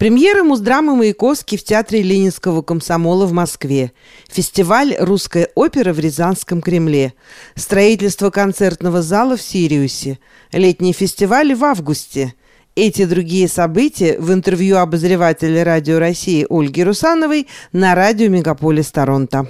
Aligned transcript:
Премьера 0.00 0.42
Муздрамы 0.42 0.96
Маяковский 0.96 1.58
в 1.58 1.62
Театре 1.62 2.00
Ленинского 2.00 2.62
комсомола 2.62 3.26
в 3.26 3.32
Москве. 3.32 3.92
Фестиваль 4.30 4.96
«Русская 4.98 5.50
опера» 5.54 5.92
в 5.92 5.98
Рязанском 5.98 6.62
Кремле. 6.62 7.12
Строительство 7.54 8.30
концертного 8.30 9.02
зала 9.02 9.36
в 9.36 9.42
Сириусе. 9.42 10.18
Летний 10.52 10.94
фестиваль 10.94 11.54
в 11.54 11.62
августе. 11.66 12.32
Эти 12.74 13.04
другие 13.04 13.46
события 13.46 14.18
в 14.18 14.32
интервью 14.32 14.78
обозревателя 14.78 15.64
Радио 15.64 15.98
России 15.98 16.46
Ольги 16.48 16.82
Русановой 16.82 17.46
на 17.72 17.94
радио 17.94 18.30
Мегаполис 18.30 18.90
Торонто. 18.90 19.48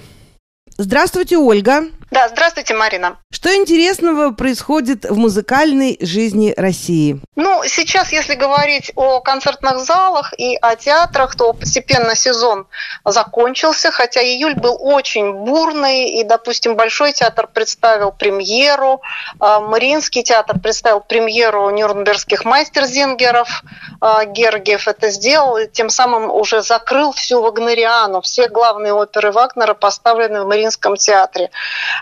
Здравствуйте, 0.77 1.39
Ольга. 1.39 1.85
Да, 2.11 2.29
здравствуйте, 2.29 2.74
Марина. 2.74 3.18
Что 3.32 3.54
интересного 3.54 4.32
происходит 4.32 5.04
в 5.04 5.16
музыкальной 5.16 5.96
жизни 6.00 6.52
России? 6.56 7.20
Ну, 7.36 7.62
сейчас, 7.64 8.11
если 8.11 8.34
говорить 8.34 8.90
о 8.96 9.20
концертных 9.20 9.79
залах 9.79 10.34
и 10.36 10.57
о 10.61 10.75
театрах, 10.75 11.36
то 11.36 11.52
постепенно 11.52 12.16
сезон 12.16 12.66
закончился, 13.04 13.93
хотя 13.93 14.21
июль 14.22 14.57
был 14.57 14.76
очень 14.80 15.32
бурный, 15.32 16.11
и, 16.21 16.25
допустим, 16.25 16.75
Большой 16.75 17.12
театр 17.12 17.46
представил 17.46 18.11
премьеру, 18.11 19.00
а, 19.38 19.61
Мариинский 19.61 20.24
театр 20.24 20.58
представил 20.58 21.00
премьеру 21.00 21.71
нюрнбергских 21.71 22.44
мастерзингеров, 22.44 23.63
а, 24.00 24.24
Гергиев 24.24 24.88
это 24.88 25.11
сделал, 25.11 25.58
и 25.58 25.68
тем 25.68 25.90
самым 25.90 26.29
уже 26.29 26.63
закрыл 26.63 27.13
всю 27.13 27.40
Вагнериану, 27.40 28.21
все 28.21 28.49
главные 28.49 28.93
оперы 28.93 29.30
Вагнера 29.30 29.74
поставлены 29.74 30.43
в 30.43 30.49
Мариинском 30.49 30.96
театре. 30.96 31.50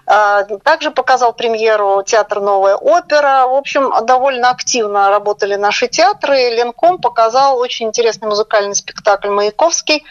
А, 0.07 0.45
также 0.63 0.91
показал 0.91 1.33
премьеру 1.33 2.03
театр 2.05 2.41
«Новая 2.41 2.77
опера». 2.77 3.47
В 3.47 3.55
общем, 3.55 3.93
довольно 4.05 4.51
активно 4.51 5.11
работали 5.11 5.55
наши 5.55 5.89
театры. 5.89 6.51
Ленком 6.51 6.99
показал 6.99 7.59
очень 7.59 7.89
интересный 7.89 8.29
музыкальный 8.29 8.75
спектакль 8.75 9.29
«Маяковский», 9.29 10.05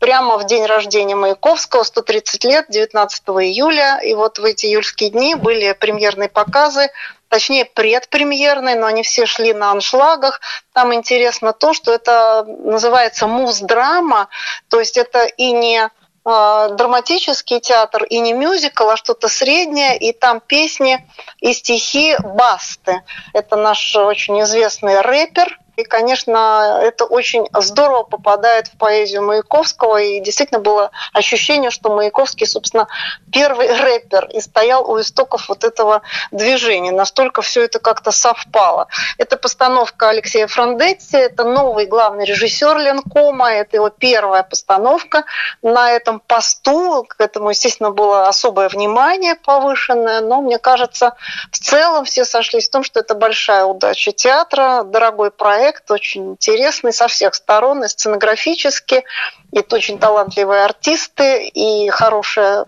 прямо 0.00 0.38
в 0.38 0.46
день 0.46 0.64
рождения 0.64 1.14
Маяковского, 1.14 1.84
130 1.84 2.44
лет, 2.44 2.66
19 2.68 3.22
июля. 3.28 4.00
И 4.02 4.14
вот 4.14 4.38
в 4.38 4.44
эти 4.44 4.66
июльские 4.66 5.10
дни 5.10 5.34
были 5.36 5.72
премьерные 5.72 6.28
показы, 6.28 6.90
точнее 7.28 7.66
предпремьерные, 7.66 8.76
но 8.76 8.86
они 8.86 9.02
все 9.02 9.26
шли 9.26 9.52
на 9.52 9.70
аншлагах. 9.70 10.40
Там 10.72 10.92
интересно 10.94 11.52
то, 11.52 11.74
что 11.74 11.92
это 11.92 12.44
называется 12.46 13.26
муз-драма, 13.26 14.28
то 14.68 14.80
есть 14.80 14.96
это 14.96 15.24
и 15.24 15.52
не 15.52 15.90
драматический 16.24 17.60
театр 17.60 18.04
и 18.04 18.18
не 18.18 18.32
мюзикл, 18.32 18.88
а 18.88 18.96
что-то 18.96 19.28
среднее, 19.28 19.98
и 19.98 20.12
там 20.12 20.40
песни 20.40 21.06
и 21.40 21.52
стихи 21.52 22.16
Басты. 22.22 23.02
Это 23.32 23.56
наш 23.56 23.94
очень 23.96 24.40
известный 24.42 25.00
рэпер, 25.00 25.59
и, 25.80 25.84
конечно, 25.84 26.80
это 26.82 27.04
очень 27.04 27.48
здорово 27.54 28.02
попадает 28.02 28.68
в 28.68 28.76
поэзию 28.76 29.22
Маяковского. 29.22 29.98
И 29.98 30.20
действительно 30.20 30.60
было 30.60 30.90
ощущение, 31.12 31.70
что 31.70 31.94
Маяковский, 31.94 32.46
собственно, 32.46 32.86
первый 33.32 33.72
рэпер 33.72 34.26
и 34.26 34.40
стоял 34.40 34.90
у 34.90 35.00
истоков 35.00 35.48
вот 35.48 35.64
этого 35.64 36.02
движения. 36.30 36.92
Настолько 36.92 37.42
все 37.42 37.64
это 37.64 37.78
как-то 37.78 38.10
совпало. 38.10 38.88
Это 39.18 39.36
постановка 39.36 40.10
Алексея 40.10 40.46
Франдетти, 40.46 41.16
это 41.16 41.44
новый 41.44 41.86
главный 41.86 42.24
режиссер 42.24 42.76
Ленкома, 42.76 43.50
это 43.52 43.76
его 43.76 43.90
первая 43.90 44.42
постановка 44.42 45.24
на 45.62 45.90
этом 45.90 46.20
посту. 46.20 47.04
К 47.08 47.20
этому, 47.20 47.50
естественно, 47.50 47.90
было 47.90 48.28
особое 48.28 48.68
внимание 48.68 49.34
повышенное, 49.34 50.20
но 50.20 50.40
мне 50.40 50.58
кажется, 50.58 51.14
в 51.50 51.58
целом 51.58 52.04
все 52.04 52.24
сошлись 52.24 52.68
в 52.68 52.72
том, 52.72 52.82
что 52.84 53.00
это 53.00 53.14
большая 53.14 53.64
удача 53.64 54.12
театра, 54.12 54.82
дорогой 54.84 55.30
проект, 55.30 55.69
проект 55.70 55.90
очень 55.90 56.32
интересный 56.32 56.92
со 56.92 57.06
всех 57.06 57.34
сторон, 57.34 57.84
и 57.84 57.88
сценографически, 57.88 59.04
и 59.52 59.64
очень 59.70 59.98
талантливые 59.98 60.64
артисты, 60.64 61.46
и 61.46 61.88
хорошая 61.90 62.66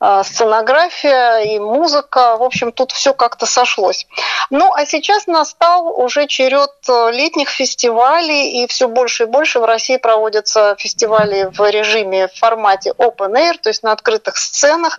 э, 0.00 0.22
сценография, 0.24 1.38
и 1.38 1.58
музыка. 1.58 2.36
В 2.36 2.42
общем, 2.42 2.72
тут 2.72 2.92
все 2.92 3.14
как-то 3.14 3.46
сошлось. 3.46 4.06
Ну, 4.50 4.72
а 4.74 4.84
сейчас 4.84 5.26
настал 5.26 5.88
уже 5.88 6.26
черед 6.26 6.70
э, 6.88 7.10
летних 7.12 7.48
фестивалей, 7.48 8.62
и 8.62 8.66
все 8.66 8.88
больше 8.88 9.24
и 9.24 9.26
больше 9.26 9.60
в 9.60 9.64
России 9.64 9.96
проводятся 9.96 10.76
фестивали 10.78 11.48
в 11.50 11.70
режиме 11.70 12.28
в 12.28 12.34
формате 12.38 12.92
open 12.98 13.32
air, 13.34 13.58
то 13.58 13.70
есть 13.70 13.82
на 13.82 13.92
открытых 13.92 14.36
сценах. 14.36 14.98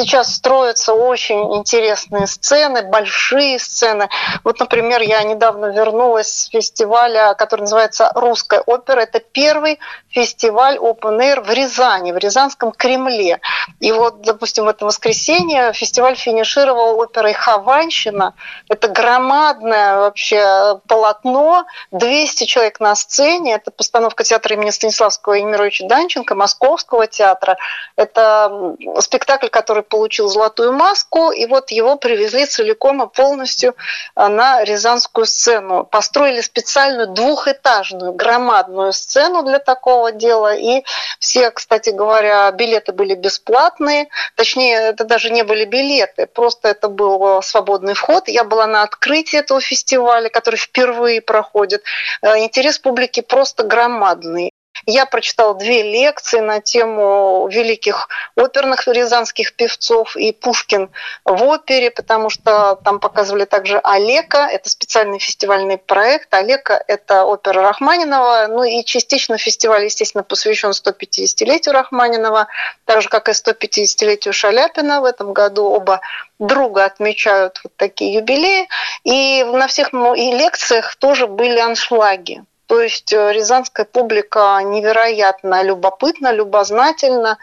Сейчас 0.00 0.36
строятся 0.36 0.94
очень 0.94 1.56
интересные 1.56 2.28
сцены, 2.28 2.82
большие 2.82 3.58
сцены. 3.58 4.08
Вот, 4.44 4.60
например, 4.60 5.02
я 5.02 5.24
недавно 5.24 5.72
вернулась 5.72 6.28
с 6.28 6.48
фестиваля, 6.50 7.34
который 7.34 7.62
называется 7.62 8.12
«Русская 8.14 8.60
опера». 8.60 9.00
Это 9.00 9.18
первый 9.18 9.80
фестиваль 10.08 10.76
Open 10.76 11.18
Air 11.18 11.40
в 11.40 11.50
Рязани, 11.50 12.12
в 12.12 12.16
Рязанском 12.16 12.70
Кремле. 12.70 13.40
И 13.80 13.90
вот, 13.90 14.20
допустим, 14.20 14.66
в 14.66 14.68
это 14.68 14.84
воскресенье 14.86 15.72
фестиваль 15.72 16.14
финишировал 16.14 16.96
оперой 17.00 17.32
«Хованщина». 17.32 18.34
Это 18.68 18.86
громадное 18.86 19.96
вообще 19.96 20.78
полотно, 20.86 21.64
200 21.90 22.44
человек 22.44 22.78
на 22.78 22.94
сцене. 22.94 23.54
Это 23.54 23.72
постановка 23.72 24.22
театра 24.22 24.54
имени 24.54 24.70
Станиславского 24.70 25.32
и 25.34 25.40
Емировича 25.40 25.88
Данченко, 25.88 26.36
Московского 26.36 27.08
театра. 27.08 27.56
Это 27.96 28.76
спектакль, 29.00 29.48
который 29.48 29.87
получил 29.88 30.28
золотую 30.28 30.72
маску, 30.72 31.30
и 31.30 31.46
вот 31.46 31.70
его 31.70 31.96
привезли 31.96 32.46
целиком 32.46 33.02
и 33.02 33.08
полностью 33.08 33.74
а, 34.14 34.28
на 34.28 34.64
Рязанскую 34.64 35.26
сцену. 35.26 35.84
Построили 35.84 36.40
специальную 36.40 37.08
двухэтажную 37.08 38.12
громадную 38.12 38.92
сцену 38.92 39.42
для 39.42 39.58
такого 39.58 40.12
дела, 40.12 40.54
и 40.54 40.84
все, 41.18 41.50
кстати 41.50 41.90
говоря, 41.90 42.50
билеты 42.52 42.92
были 42.92 43.14
бесплатные, 43.14 44.08
точнее, 44.36 44.76
это 44.76 45.04
даже 45.04 45.30
не 45.30 45.42
были 45.42 45.64
билеты, 45.64 46.26
просто 46.26 46.68
это 46.68 46.88
был 46.88 47.42
свободный 47.42 47.94
вход. 47.94 48.28
Я 48.28 48.44
была 48.44 48.66
на 48.66 48.82
открытии 48.82 49.38
этого 49.38 49.60
фестиваля, 49.60 50.28
который 50.28 50.56
впервые 50.56 51.20
проходит. 51.20 51.82
Э, 52.22 52.38
интерес 52.38 52.78
публики 52.78 53.20
просто 53.20 53.62
громадный. 53.62 54.52
Я 54.86 55.06
прочитала 55.06 55.54
две 55.54 55.82
лекции 55.82 56.40
на 56.40 56.60
тему 56.60 57.48
великих 57.50 58.08
оперных 58.36 58.86
рязанских 58.86 59.54
певцов 59.54 60.16
и 60.16 60.32
Пушкин 60.32 60.90
в 61.24 61.42
опере, 61.44 61.90
потому 61.90 62.30
что 62.30 62.76
там 62.84 63.00
показывали 63.00 63.44
также 63.44 63.78
Олека, 63.78 64.48
это 64.50 64.68
специальный 64.68 65.18
фестивальный 65.18 65.78
проект. 65.78 66.32
Олека– 66.34 66.82
это 66.86 67.24
опера 67.24 67.62
Рахманинова, 67.62 68.46
ну 68.48 68.62
и 68.64 68.84
частично 68.84 69.38
фестиваль, 69.38 69.84
естественно, 69.84 70.22
посвящен 70.22 70.70
150-летию 70.70 71.72
Рахманинова, 71.72 72.48
так 72.84 73.02
же, 73.02 73.08
как 73.08 73.28
и 73.28 73.32
150-летию 73.32 74.32
Шаляпина 74.32 75.00
в 75.00 75.04
этом 75.04 75.32
году. 75.32 75.64
Оба 75.64 76.00
друга 76.38 76.84
отмечают 76.84 77.60
вот 77.64 77.72
такие 77.76 78.14
юбилеи. 78.14 78.68
И 79.04 79.44
на 79.44 79.66
всех 79.66 79.92
и 79.92 80.32
лекциях 80.32 80.96
тоже 80.96 81.26
были 81.26 81.58
аншлаги. 81.58 82.44
То 82.68 82.82
есть 82.82 83.14
э, 83.14 83.32
рязанская 83.32 83.86
публика 83.86 84.60
невероятно 84.62 85.62
любопытна, 85.62 86.32
любознательна 86.32 87.38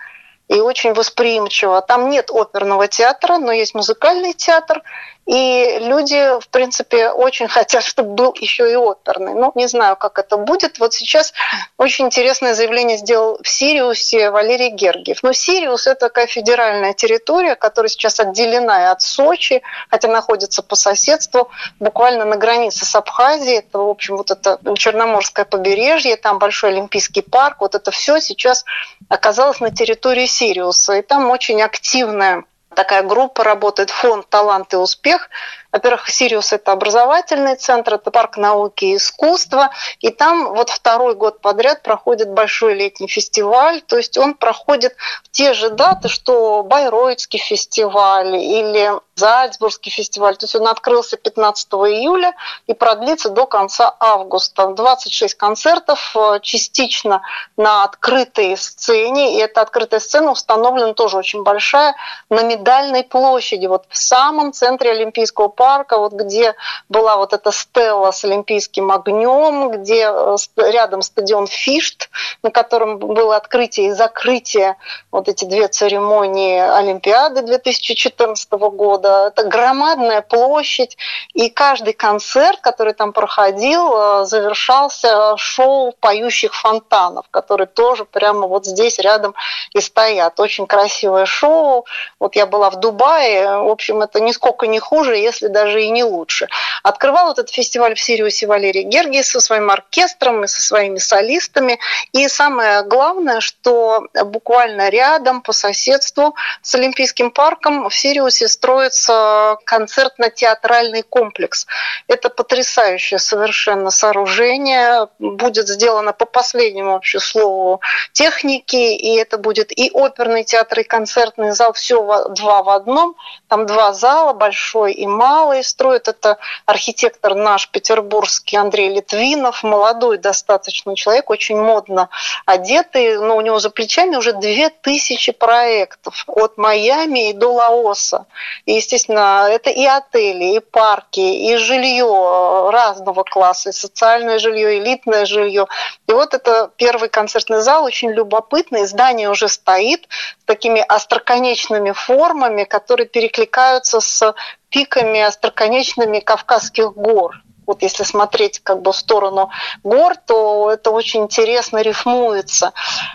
и 0.48 0.62
очень 0.62 0.94
восприимчива. 0.94 1.82
Там 1.82 2.10
нет 2.12 2.30
оперного 2.32 2.88
театра, 2.88 3.40
но 3.40 3.52
есть 3.52 3.74
музыкальный 3.74 4.34
театр, 4.34 4.84
и 5.26 5.80
люди, 5.82 6.40
в 6.40 6.48
принципе, 6.50 7.10
очень 7.10 7.48
хотят, 7.50 7.84
чтобы 7.84 8.14
был 8.14 8.34
еще 8.40 8.72
и 8.72 8.76
оперный. 8.76 9.34
Ну, 9.34 9.52
не 9.56 9.68
знаю, 9.68 9.96
как 9.96 10.20
это 10.20 10.38
будет. 10.38 10.80
Вот 10.80 10.94
сейчас 10.94 11.34
очень 11.78 12.06
интересное 12.06 12.54
заявление 12.54 12.98
сделал 12.98 13.40
в 13.42 13.48
Сириусе 13.48 14.30
Валерий 14.30 14.70
Гергиев. 14.70 15.24
Но 15.24 15.34
Сириус– 15.34 15.88
это 15.88 16.02
такая 16.02 16.28
федеральная 16.28 16.94
территория, 16.94 17.56
которая 17.56 17.90
сейчас 17.90 18.20
отделена 18.20 18.92
от 18.92 19.02
Сочи, 19.02 19.64
хотя 19.90 20.08
находится 20.08 20.62
по 20.62 20.76
соседству, 20.76 21.50
буквально 21.80 22.26
на 22.26 22.36
границе 22.36 22.86
с 22.86 22.96
Абхазией. 22.96 23.60
Это, 23.60 23.80
в 23.80 23.90
общем, 23.90 24.18
вот 24.18 24.30
это 24.30 24.60
Черноморское 24.78 25.46
побережье, 25.46 26.18
там 26.18 26.38
большой 26.38 26.70
Олимпийский 26.72 27.22
парк. 27.22 27.58
Вот 27.62 27.74
это 27.74 27.90
все 27.90 28.20
сейчас 28.20 28.64
оказалось 29.10 29.60
на 29.60 29.72
территории 29.72 30.28
Сириуса. 30.28 30.94
И 30.94 31.02
там 31.02 31.32
очень 31.32 31.62
активная 31.62 32.44
такая 32.76 33.04
группа 33.04 33.44
работает, 33.44 33.90
фонд 33.90 34.30
«Талант 34.30 34.74
и 34.74 34.78
успех», 34.78 35.30
во-первых, 35.76 36.10
Сириус– 36.10 36.54
это 36.54 36.72
образовательный 36.72 37.58
центр, 37.58 37.96
это 37.96 38.10
парк 38.10 38.38
науки 38.38 38.86
и 38.86 38.96
искусства, 38.96 39.72
и 40.00 40.10
там 40.10 40.54
вот 40.54 40.70
второй 40.70 41.16
год 41.16 41.42
подряд 41.42 41.84
проходит 41.84 42.32
большой 42.32 42.76
летний 42.76 43.10
фестиваль, 43.10 43.82
то 43.82 43.98
есть 43.98 44.18
он 44.18 44.36
проходит 44.36 44.96
в 45.24 45.32
те 45.32 45.52
же 45.54 45.70
даты, 45.70 46.08
что 46.08 46.64
Байроидский 46.64 47.40
фестиваль 47.40 48.38
или 48.38 48.94
Зальцбургский 49.16 49.92
фестиваль. 49.92 50.36
То 50.36 50.44
есть 50.44 50.56
он 50.56 50.68
открылся 50.68 51.16
15 51.16 51.68
июля 51.74 52.34
и 52.68 52.74
продлится 52.74 53.30
до 53.30 53.46
конца 53.46 53.96
августа. 54.00 54.68
26 54.68 55.36
концертов, 55.36 56.16
э, 56.16 56.40
частично 56.42 57.22
на 57.56 57.86
открытой 57.86 58.58
сцене, 58.58 59.38
и 59.38 59.40
эта 59.40 59.62
открытая 59.62 60.02
сцена 60.02 60.32
установлена 60.32 60.94
тоже 60.94 61.18
очень 61.18 61.44
большая 61.44 61.96
на 62.30 62.44
Медальной 62.44 63.04
площади, 63.04 63.68
вот 63.68 63.86
в 63.90 63.98
самом 63.98 64.52
центре 64.52 64.92
Олимпийского 64.92 65.48
парка 65.48 65.65
парка, 65.66 65.98
вот 65.98 66.14
где 66.14 66.54
была 66.90 67.16
вот 67.18 67.34
эта 67.34 67.52
стела 67.52 68.12
с 68.12 68.24
олимпийским 68.24 68.92
огнем, 68.92 69.72
где 69.72 70.08
э, 70.08 70.36
рядом 70.58 71.02
стадион 71.02 71.48
Фишт, 71.48 72.10
на 72.44 72.52
котором 72.52 73.00
было 73.00 73.36
открытие 73.36 73.88
и 73.88 73.92
закрытие, 73.92 74.76
вот 75.12 75.28
эти 75.28 75.44
две 75.46 75.68
церемонии 75.68 76.60
Олимпиады 76.60 77.42
2014 77.42 78.52
года. 78.52 79.32
Это 79.34 79.46
громадная 79.46 80.22
площадь, 80.22 80.98
и 81.34 81.50
каждый 81.50 81.94
концерт, 81.94 82.60
который 82.62 82.94
там 82.94 83.12
проходил, 83.12 84.22
э, 84.22 84.26
завершался 84.26 85.36
шоу 85.38 85.96
поющих 86.00 86.54
фонтанов, 86.54 87.26
которые 87.32 87.66
тоже 87.66 88.06
прямо 88.06 88.46
вот 88.46 88.68
здесь 88.68 89.00
рядом 89.00 89.34
и 89.74 89.82
стоят. 89.82 90.40
Очень 90.40 90.68
красивое 90.68 91.26
шоу. 91.26 91.88
Вот 92.20 92.36
я 92.36 92.46
была 92.46 92.70
в 92.70 92.76
Дубае, 92.76 93.58
в 93.64 93.72
общем, 93.72 94.04
это 94.04 94.20
нисколько 94.20 94.68
не 94.68 94.80
хуже, 94.80 95.16
если 95.18 95.55
даже 95.56 95.82
и 95.82 95.90
не 95.90 96.04
лучше. 96.04 96.50
Открывал 96.84 97.32
этот 97.32 97.50
фестиваль 97.50 97.96
в 97.96 98.02
Сириусе 98.02 98.46
Валерий 98.46 98.84
Гергий 98.84 99.24
со 99.24 99.40
своим 99.40 99.72
оркестром 99.72 100.44
и 100.44 100.48
со 100.48 100.62
своими 100.62 100.98
солистами. 100.98 101.80
И 102.12 102.28
самое 102.28 102.84
главное, 102.84 103.40
что 103.40 104.08
буквально 104.26 104.90
рядом 104.90 105.42
по 105.42 105.54
соседству 105.54 106.36
с 106.62 106.76
Олимпийским 106.76 107.32
парком 107.32 107.90
в 107.90 107.96
Сириусе 107.96 108.50
строится 108.50 109.58
концертно-театральный 109.66 111.04
комплекс. 111.04 111.68
Это 112.08 112.30
потрясающее 112.30 113.20
совершенно 113.20 113.92
сооружение. 113.92 115.08
Будет 115.20 115.70
сделано 115.70 116.12
по 116.12 116.26
последнему 116.26 116.92
вообще 116.92 117.22
слову 117.22 117.80
техники, 118.12 118.76
и 118.76 119.16
это 119.16 119.38
будет 119.38 119.72
и 119.72 119.90
оперный 119.94 120.44
театр, 120.44 120.82
и 120.82 120.84
концертный 120.84 121.52
зал, 121.52 121.72
все 121.72 122.26
два 122.30 122.62
в 122.62 122.70
одном. 122.70 123.16
Там 123.48 123.66
два 123.66 123.94
зала, 123.94 124.34
большой 124.34 124.92
и 124.92 125.08
малый. 125.08 125.45
Строит. 125.64 126.08
Это 126.08 126.38
архитектор 126.66 127.36
наш 127.36 127.70
петербургский 127.70 128.58
Андрей 128.58 128.90
Литвинов, 128.90 129.64
молодой 129.64 130.18
достаточно 130.18 130.96
человек, 130.96 131.30
очень 131.30 131.58
модно 131.58 132.10
одетый, 132.46 133.18
но 133.18 133.38
у 133.38 133.42
него 133.42 133.60
за 133.60 133.70
плечами 133.70 134.16
уже 134.16 134.34
две 134.34 134.70
тысячи 134.70 135.32
проектов. 135.32 136.24
От 136.28 136.58
Майами 136.58 137.30
и 137.30 137.34
до 137.34 137.54
Лаоса. 137.54 138.26
И, 138.66 138.74
естественно, 138.74 139.48
это 139.50 139.70
и 139.70 139.86
отели, 139.86 140.56
и 140.56 140.60
парки, 140.60 141.20
и 141.20 141.58
жилье 141.58 142.70
разного 142.72 143.24
класса, 143.24 143.70
и 143.70 143.74
социальное 143.74 144.40
жилье, 144.40 144.80
элитное 144.80 145.26
жилье. 145.26 145.68
И 146.08 146.12
вот 146.12 146.34
это 146.34 146.72
первый 146.78 147.10
концертный 147.10 147.62
зал, 147.62 147.84
очень 147.84 148.12
любопытный, 148.12 148.86
здание 148.86 149.30
уже 149.30 149.48
стоит 149.48 150.08
с 150.42 150.46
такими 150.46 150.84
остроконечными 150.88 151.92
формами, 151.92 152.64
которые 152.64 153.08
перекликаются 153.08 154.00
с 154.00 154.34
пиками 154.70 155.22
остроконечными 155.22 156.20
Кавказских 156.20 156.94
гор 156.94 157.36
вот 157.66 157.82
если 157.82 158.04
смотреть 158.04 158.60
как 158.64 158.82
бы 158.82 158.92
в 158.92 158.96
сторону 158.96 159.50
гор, 159.84 160.16
то 160.16 160.72
это 160.72 160.92
очень 160.92 161.24
интересно 161.24 161.82
рифмуется. 161.82 162.74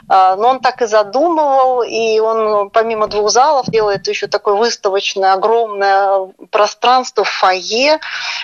А, 0.08 0.37
но 0.37 0.49
он 0.49 0.61
так 0.61 0.82
и 0.82 0.87
задумывал, 0.87 1.82
и 1.82 2.19
он 2.19 2.70
помимо 2.70 3.06
двух 3.06 3.31
залов 3.31 3.67
делает 3.67 4.08
еще 4.08 4.26
такое 4.26 4.55
выставочное 4.55 5.32
огромное 5.32 6.32
пространство, 6.50 7.25
фойе. 7.25 8.00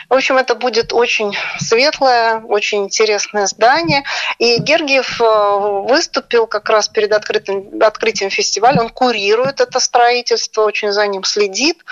В 0.09 0.15
общем, 0.15 0.39
это 0.39 0.55
будет 0.55 0.93
очень 0.93 1.37
светлое, 1.59 2.41
очень 2.41 2.85
интересное 2.85 3.47
здание. 3.47 4.05
И 4.39 4.59
Гергиев 4.59 5.21
э, 5.21 5.85
выступил 5.89 6.47
как 6.47 6.69
раз 6.69 6.89
перед 6.89 7.13
открытым, 7.13 7.83
открытием 7.83 8.31
фестиваля. 8.31 8.81
Он 8.81 8.91
курирует 8.91 9.61
это 9.61 9.81
строительство, 9.81 10.63
очень 10.63 10.93
за 10.93 11.07
ним 11.07 11.25
следит. 11.25 11.83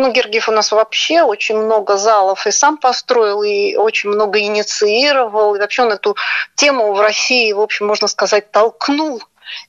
Ну, 0.00 0.12
Гергиев 0.12 0.48
у 0.48 0.52
нас 0.52 0.70
вообще 0.70 1.22
очень 1.22 1.56
много 1.56 1.96
залов 1.96 2.46
и 2.46 2.52
сам 2.52 2.76
построил, 2.76 3.42
и 3.42 3.74
очень 3.74 4.10
много 4.10 4.38
инициировал. 4.38 5.56
И 5.56 5.58
вообще 5.58 5.82
он 5.82 5.90
эту 5.90 6.16
тему 6.54 6.94
в 6.94 7.00
России, 7.00 7.52
в 7.52 7.60
общем, 7.60 7.88
можно 7.88 8.06
сказать, 8.06 8.52
толкнул 8.52 9.20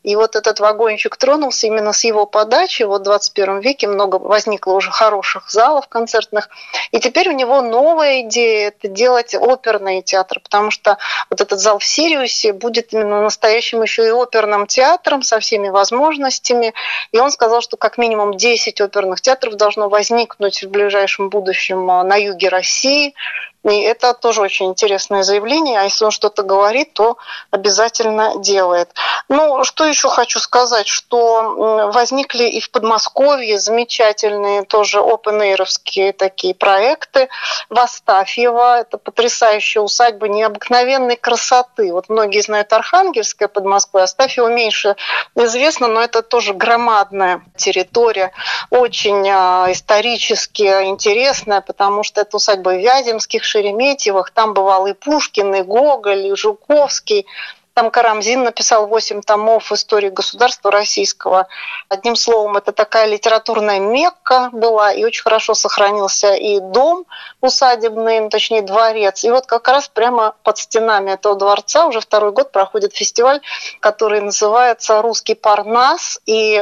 и 0.03 0.15
вот 0.15 0.35
этот 0.35 0.59
вагончик 0.59 1.17
тронулся 1.17 1.67
именно 1.67 1.93
с 1.93 2.03
его 2.03 2.25
подачи. 2.25 2.83
Вот 2.83 3.01
в 3.01 3.03
21 3.03 3.59
веке 3.59 3.87
много 3.87 4.15
возникло 4.15 4.73
уже 4.73 4.91
хороших 4.91 5.49
залов 5.49 5.87
концертных. 5.87 6.49
И 6.91 6.99
теперь 6.99 7.29
у 7.29 7.33
него 7.33 7.61
новая 7.61 8.21
идея– 8.21 8.67
это 8.69 8.87
делать 8.87 9.35
оперный 9.35 10.01
театр, 10.01 10.39
потому 10.39 10.71
что 10.71 10.97
вот 11.29 11.41
этот 11.41 11.59
зал 11.59 11.79
в 11.79 11.85
Сириусе 11.85 12.53
будет 12.53 12.93
именно 12.93 13.21
настоящим 13.21 13.81
еще 13.81 14.07
и 14.07 14.11
оперным 14.11 14.67
театром 14.67 15.23
со 15.23 15.39
всеми 15.39 15.69
возможностями. 15.69 16.73
И 17.11 17.19
он 17.19 17.31
сказал, 17.31 17.61
что 17.61 17.77
как 17.77 17.97
минимум 17.97 18.35
10 18.35 18.81
оперных 18.81 19.21
театров 19.21 19.55
должно 19.55 19.89
возникнуть 19.89 20.63
в 20.63 20.69
ближайшем 20.69 21.29
будущем 21.29 21.89
а, 21.89 22.03
на 22.03 22.15
юге 22.15 22.49
России. 22.49 23.13
И 23.63 23.81
это 23.81 24.13
тоже 24.13 24.41
очень 24.41 24.67
интересное 24.67 25.23
заявление. 25.23 25.79
А 25.79 25.83
если 25.83 26.05
он 26.05 26.11
что-то 26.11 26.43
говорит, 26.43 26.93
то 26.93 27.17
обязательно 27.51 28.37
делает. 28.37 28.89
Ну, 29.27 29.63
что 29.63 29.85
еще 29.85 30.09
хочу 30.09 30.39
сказать, 30.39 30.87
что 30.87 31.89
возникли 31.93 32.45
и 32.45 32.61
в 32.61 32.71
Подмосковье 32.71 33.59
замечательные 33.59 34.63
тоже 34.63 34.99
open 34.99 36.13
такие 36.13 36.55
проекты. 36.55 37.29
Востафьева, 37.69 38.79
это 38.79 38.97
потрясающая 38.97 39.81
усадьба 39.81 40.27
необыкновенной 40.27 41.15
красоты. 41.15 41.91
Вот 41.91 42.09
многие 42.09 42.41
знают 42.41 42.71
Архангельское 42.71 43.47
под 43.47 43.65
Москвой, 43.65 44.03
Астафьева 44.03 44.47
меньше 44.47 44.95
известно, 45.35 45.87
но 45.87 46.01
это 46.01 46.21
тоже 46.21 46.53
громадная 46.53 47.41
территория, 47.55 48.31
очень 48.69 49.27
а, 49.29 49.67
исторически 49.69 50.63
интересная, 50.63 51.61
потому 51.61 52.03
что 52.03 52.21
это 52.21 52.37
усадьба 52.37 52.75
Вяземских, 52.75 53.43
Шереметьевых, 53.49 54.31
там 54.31 54.53
бывал 54.53 54.87
и 54.87 54.93
Пушкин, 54.93 55.53
и 55.55 55.61
Гоголь, 55.63 56.27
и 56.27 56.35
Жуковский, 56.35 57.25
там 57.79 57.91
Карамзин 57.91 58.43
написал 58.43 58.87
8 58.87 59.21
томов 59.21 59.71
истории 59.71 60.09
государства 60.09 60.69
российского. 60.69 61.47
Одним 61.87 62.17
словом, 62.17 62.57
это 62.57 62.73
такая 62.73 63.05
литературная 63.05 63.79
мекка 63.79 64.49
была, 64.51 64.91
и 64.91 65.05
очень 65.05 65.23
хорошо 65.23 65.53
сохранился 65.53 66.33
и 66.33 66.59
дом 66.59 67.05
усадебный, 67.39 68.19
ну, 68.19 68.29
точнее 68.29 68.63
дворец. 68.63 69.23
И 69.23 69.31
вот 69.31 69.45
как 69.45 69.69
раз 69.69 69.87
прямо 69.87 70.35
под 70.43 70.57
стенами 70.57 71.11
этого 71.11 71.35
дворца 71.35 71.85
уже 71.85 72.01
второй 72.01 72.33
год 72.33 72.51
проходит 72.51 72.93
фестиваль, 72.93 73.39
который 73.79 74.19
называется 74.19 75.01
«Русский 75.01 75.35
Парнас», 75.35 76.19
и 76.25 76.61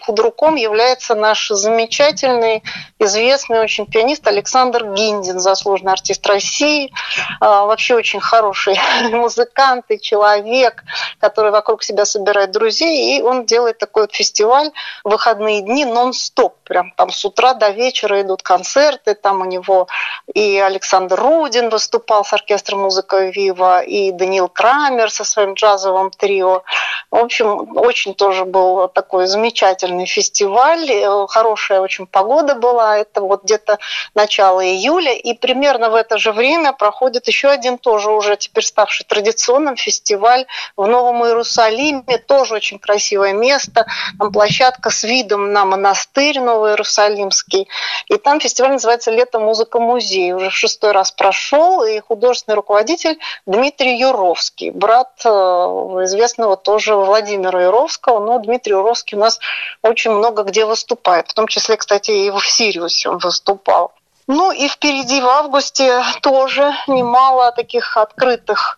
худруком 0.00 0.56
является 0.56 1.14
наш 1.14 1.48
замечательный, 1.48 2.62
известный 2.98 3.60
очень 3.60 3.86
пианист 3.86 4.26
Александр 4.26 4.84
Гиндин, 4.92 5.40
заслуженный 5.40 5.92
артист 5.92 6.26
России, 6.26 6.92
а, 7.40 7.64
вообще 7.64 7.94
очень 7.94 8.20
хороший 8.20 8.78
музыкант 9.12 9.86
и 9.88 9.98
человек, 9.98 10.57
человек, 10.58 10.84
который 11.20 11.50
вокруг 11.50 11.82
себя 11.82 12.04
собирает 12.04 12.50
друзей, 12.50 13.18
и 13.18 13.22
он 13.22 13.46
делает 13.46 13.78
такой 13.78 14.04
вот 14.04 14.14
фестиваль 14.14 14.70
выходные 15.04 15.60
дни 15.62 15.84
нон-стоп. 15.84 16.56
Прям 16.64 16.92
там 16.96 17.10
с 17.10 17.24
утра 17.24 17.54
до 17.54 17.70
вечера 17.70 18.20
идут 18.20 18.42
концерты, 18.42 19.14
там 19.14 19.40
у 19.40 19.44
него 19.44 19.86
и 20.34 20.58
Александр 20.58 21.18
Рудин 21.20 21.70
выступал 21.70 22.24
с 22.24 22.32
оркестром 22.32 22.80
«Музыка 22.80 23.26
Вива», 23.26 23.80
и 23.80 24.12
Даниил 24.12 24.48
Крамер 24.48 25.10
со 25.10 25.24
своим 25.24 25.54
джазовым 25.54 26.10
трио. 26.10 26.62
В 27.10 27.16
общем, 27.16 27.76
очень 27.76 28.14
тоже 28.14 28.44
был 28.44 28.88
такой 28.88 29.26
замечательный 29.26 30.06
фестиваль, 30.06 30.88
хорошая 31.28 31.80
очень 31.80 32.06
погода 32.06 32.54
была, 32.54 32.98
это 32.98 33.20
вот 33.20 33.44
где-то 33.44 33.78
начало 34.14 34.64
июля, 34.64 35.12
и 35.12 35.32
примерно 35.34 35.90
в 35.90 35.94
это 35.94 36.18
же 36.18 36.32
время 36.32 36.72
проходит 36.72 37.28
еще 37.28 37.48
один 37.48 37.78
тоже 37.78 38.10
уже 38.10 38.36
теперь 38.36 38.64
ставший 38.64 39.06
традиционным 39.06 39.76
фестиваль 39.76 40.37
в 40.76 40.86
Новом 40.86 41.24
Иерусалиме, 41.24 42.18
тоже 42.26 42.54
очень 42.54 42.78
красивое 42.78 43.32
место, 43.32 43.86
там 44.18 44.32
площадка 44.32 44.90
с 44.90 45.02
видом 45.02 45.52
на 45.52 45.64
монастырь 45.64 46.40
Новый 46.40 46.72
Иерусалимский, 46.72 47.68
и 48.06 48.16
там 48.16 48.40
фестиваль 48.40 48.72
называется 48.72 49.10
«Лето 49.10 49.40
музыка 49.40 49.80
музей», 49.80 50.32
уже 50.32 50.50
в 50.50 50.54
шестой 50.54 50.92
раз 50.92 51.10
прошел, 51.12 51.82
и 51.82 52.00
художественный 52.00 52.56
руководитель 52.56 53.18
Дмитрий 53.46 53.98
Юровский, 53.98 54.70
брат 54.70 55.10
э, 55.24 55.28
известного 55.28 56.56
тоже 56.56 56.94
Владимира 56.94 57.62
Юровского, 57.62 58.20
но 58.24 58.38
Дмитрий 58.38 58.72
Юровский 58.72 59.16
у 59.16 59.20
нас 59.20 59.40
очень 59.82 60.10
много 60.10 60.42
где 60.42 60.64
выступает, 60.64 61.28
в 61.28 61.34
том 61.34 61.46
числе, 61.46 61.76
кстати, 61.76 62.10
и 62.10 62.30
в 62.30 62.40
Сириусе 62.40 63.08
он 63.08 63.18
выступал. 63.18 63.92
Ну 64.28 64.52
и 64.52 64.68
впереди 64.68 65.22
в 65.22 65.26
августе 65.26 66.02
тоже 66.20 66.74
немало 66.86 67.50
таких 67.52 67.96
открытых 67.96 68.77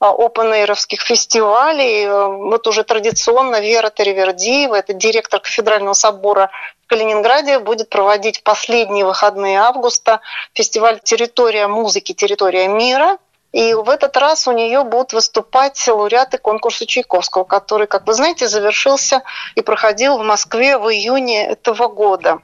опенэйровских 0.00 1.02
фестивалей. 1.02 2.08
Вот 2.08 2.66
уже 2.66 2.84
традиционно 2.84 3.60
Вера 3.60 3.90
Теревердиева, 3.90 4.76
это 4.76 4.94
директор 4.94 5.40
кафедрального 5.40 5.94
собора 5.94 6.50
в 6.84 6.88
Калининграде, 6.88 7.58
будет 7.58 7.90
проводить 7.90 8.42
последние 8.42 9.04
выходные 9.04 9.60
августа 9.60 10.20
фестиваль 10.54 11.00
«Территория 11.00 11.66
музыки. 11.66 12.12
Территория 12.12 12.66
мира», 12.66 13.18
и 13.52 13.74
в 13.74 13.90
этот 13.90 14.16
раз 14.16 14.46
у 14.46 14.52
нее 14.52 14.84
будут 14.84 15.12
выступать 15.12 15.88
лауреаты 15.88 16.38
конкурса 16.38 16.86
Чайковского, 16.86 17.44
который, 17.44 17.88
как 17.88 18.06
вы 18.06 18.14
знаете, 18.14 18.46
завершился 18.46 19.22
и 19.56 19.60
проходил 19.60 20.18
в 20.18 20.22
Москве 20.22 20.78
в 20.78 20.88
июне 20.88 21.48
этого 21.48 21.88
года. 21.88 22.38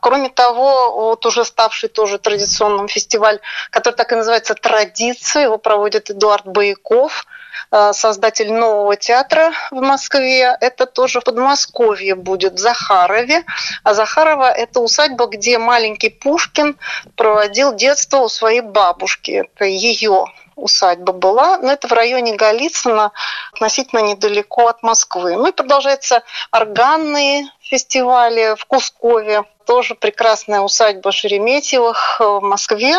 Кроме 0.00 0.28
того, 0.28 0.92
вот 0.92 1.26
уже 1.26 1.44
ставший 1.44 1.88
тоже 1.88 2.18
традиционным 2.18 2.88
фестиваль, 2.88 3.40
который 3.70 3.94
так 3.94 4.12
и 4.12 4.16
называется 4.16 4.54
«Традиция», 4.54 5.44
его 5.44 5.58
проводит 5.58 6.10
Эдуард 6.10 6.46
Бояков, 6.46 7.24
э, 7.70 7.92
создатель 7.92 8.52
нового 8.52 8.96
театра 8.96 9.52
в 9.70 9.80
Москве. 9.80 10.56
Это 10.60 10.86
тоже 10.86 11.20
в 11.20 11.24
Подмосковье 11.24 12.14
будет, 12.14 12.54
в 12.54 12.58
Захарове. 12.58 13.44
А 13.82 13.94
Захарова– 13.94 14.50
это 14.56 14.80
усадьба, 14.80 15.26
где 15.26 15.58
маленький 15.58 16.10
Пушкин 16.10 16.76
проводил 17.16 17.74
детство 17.74 18.18
у 18.18 18.28
своей 18.28 18.60
бабушки. 18.60 19.44
Это 19.54 19.64
ее 19.64 20.26
усадьба 20.56 21.12
была, 21.12 21.58
но 21.58 21.72
это 21.72 21.86
в 21.86 21.92
районе 21.92 22.34
Голицына, 22.34 23.12
относительно 23.52 24.00
недалеко 24.00 24.68
от 24.68 24.82
Москвы. 24.82 25.36
Ну 25.36 25.48
и 25.48 25.52
продолжаются 25.52 26.22
органные 26.50 27.44
фестивали 27.60 28.56
в 28.56 28.64
Кускове, 28.64 29.44
тоже 29.66 29.94
прекрасная 29.94 30.60
усадьба 30.60 31.12
Шереметьевых 31.12 32.20
в 32.20 32.40
Москве. 32.40 32.96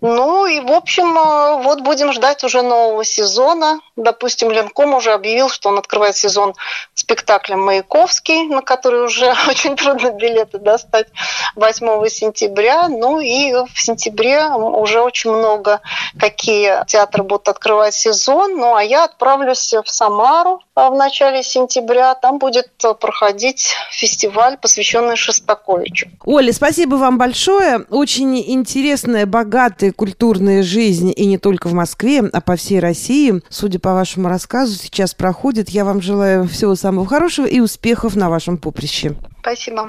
Ну 0.00 0.46
и, 0.46 0.60
в 0.60 0.72
общем, 0.72 1.16
э, 1.16 1.62
вот 1.62 1.82
будем 1.82 2.12
ждать 2.12 2.42
уже 2.42 2.62
нового 2.62 3.04
сезона. 3.04 3.80
Допустим, 3.96 4.50
Ленком 4.50 4.94
уже 4.94 5.12
объявил, 5.12 5.50
что 5.50 5.68
он 5.68 5.78
открывает 5.78 6.16
сезон 6.16 6.54
спектаклем 6.94 7.60
«Маяковский», 7.60 8.46
на 8.48 8.62
который 8.62 9.04
уже 9.04 9.34
очень 9.48 9.76
трудно 9.76 10.10
билеты 10.12 10.58
достать 10.58 11.08
8 11.56 12.08
сентября. 12.08 12.88
Ну 12.88 13.20
и 13.20 13.52
в 13.52 13.80
сентябре 13.80 14.46
уже 14.46 15.00
очень 15.00 15.30
много 15.30 15.80
какие 16.18 16.84
театры 16.86 17.22
будут 17.22 17.48
открывать 17.48 17.94
сезон. 17.94 18.56
Ну 18.56 18.74
а 18.74 18.82
я 18.82 19.04
отправлюсь 19.04 19.72
в 19.72 19.90
Самару 19.90 20.60
в 20.74 20.94
начале 20.94 21.42
сентября. 21.42 22.14
Там 22.14 22.38
будет 22.38 22.70
проходить 23.00 23.74
фестиваль, 23.90 24.56
посвященный 24.56 25.16
Шостаковичу. 25.16 26.08
Оля, 26.24 26.52
спасибо 26.52 26.94
вам 26.94 27.18
большое. 27.18 27.84
Очень 27.90 28.38
интересная, 28.38 29.26
богатая 29.26 29.89
и 29.90 29.92
культурная 29.92 30.62
жизнь, 30.62 31.12
и 31.14 31.26
не 31.26 31.38
только 31.38 31.68
в 31.68 31.74
Москве, 31.74 32.22
а 32.32 32.40
по 32.40 32.56
всей 32.56 32.80
России, 32.80 33.42
судя 33.48 33.78
по 33.78 33.94
вашему 33.94 34.28
рассказу, 34.28 34.74
сейчас 34.74 35.14
проходит. 35.14 35.68
Я 35.68 35.84
вам 35.84 36.00
желаю 36.00 36.48
всего 36.48 36.74
самого 36.74 37.06
хорошего 37.06 37.46
и 37.46 37.60
успехов 37.60 38.16
на 38.16 38.30
вашем 38.30 38.56
поприще. 38.56 39.14
Спасибо. 39.40 39.88